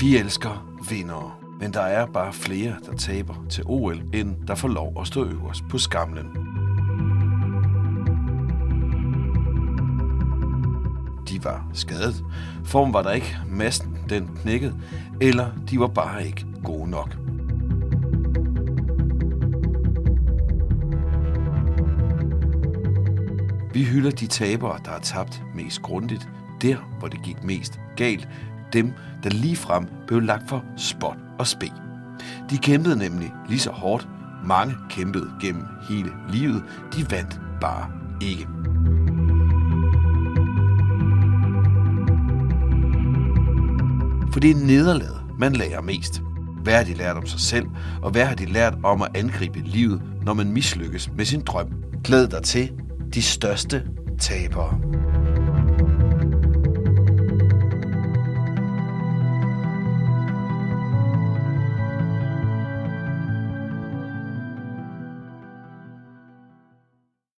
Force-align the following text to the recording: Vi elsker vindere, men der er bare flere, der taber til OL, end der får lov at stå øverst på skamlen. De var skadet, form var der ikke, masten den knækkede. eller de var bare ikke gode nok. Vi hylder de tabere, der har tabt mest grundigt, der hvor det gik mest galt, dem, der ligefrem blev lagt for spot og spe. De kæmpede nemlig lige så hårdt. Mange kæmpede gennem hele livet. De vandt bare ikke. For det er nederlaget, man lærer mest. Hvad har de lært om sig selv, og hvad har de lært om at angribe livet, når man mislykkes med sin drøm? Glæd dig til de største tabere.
Vi 0.00 0.16
elsker 0.16 0.66
vindere, 0.90 1.32
men 1.60 1.72
der 1.72 1.80
er 1.80 2.06
bare 2.06 2.32
flere, 2.32 2.76
der 2.86 2.96
taber 2.96 3.34
til 3.50 3.64
OL, 3.66 4.02
end 4.14 4.46
der 4.46 4.54
får 4.54 4.68
lov 4.68 5.00
at 5.00 5.06
stå 5.06 5.24
øverst 5.24 5.64
på 5.70 5.78
skamlen. 5.78 6.26
De 11.28 11.44
var 11.44 11.68
skadet, 11.72 12.24
form 12.64 12.92
var 12.92 13.02
der 13.02 13.12
ikke, 13.12 13.36
masten 13.50 13.98
den 14.08 14.30
knækkede. 14.42 14.74
eller 15.20 15.50
de 15.70 15.80
var 15.80 15.88
bare 15.88 16.26
ikke 16.26 16.46
gode 16.64 16.90
nok. 16.90 17.16
Vi 23.74 23.84
hylder 23.84 24.10
de 24.10 24.26
tabere, 24.26 24.78
der 24.84 24.90
har 24.90 25.00
tabt 25.00 25.42
mest 25.54 25.82
grundigt, 25.82 26.28
der 26.62 26.76
hvor 26.98 27.08
det 27.08 27.22
gik 27.22 27.44
mest 27.44 27.80
galt, 27.96 28.28
dem, 28.72 28.92
der 29.22 29.30
ligefrem 29.30 29.86
blev 30.06 30.20
lagt 30.20 30.48
for 30.48 30.64
spot 30.76 31.16
og 31.38 31.46
spe. 31.46 31.72
De 32.50 32.58
kæmpede 32.58 32.98
nemlig 32.98 33.32
lige 33.48 33.60
så 33.60 33.70
hårdt. 33.70 34.08
Mange 34.44 34.74
kæmpede 34.90 35.30
gennem 35.40 35.64
hele 35.88 36.10
livet. 36.28 36.62
De 36.94 37.10
vandt 37.10 37.40
bare 37.60 37.90
ikke. 38.20 38.46
For 44.32 44.40
det 44.40 44.50
er 44.50 44.66
nederlaget, 44.66 45.22
man 45.38 45.52
lærer 45.52 45.80
mest. 45.80 46.22
Hvad 46.62 46.74
har 46.74 46.84
de 46.84 46.94
lært 46.94 47.16
om 47.16 47.26
sig 47.26 47.40
selv, 47.40 47.66
og 48.02 48.10
hvad 48.10 48.24
har 48.24 48.34
de 48.34 48.46
lært 48.46 48.74
om 48.82 49.02
at 49.02 49.08
angribe 49.14 49.58
livet, 49.58 50.02
når 50.22 50.34
man 50.34 50.52
mislykkes 50.52 51.10
med 51.16 51.24
sin 51.24 51.40
drøm? 51.40 51.68
Glæd 52.04 52.28
dig 52.28 52.42
til 52.42 52.72
de 53.14 53.22
største 53.22 53.82
tabere. 54.18 54.80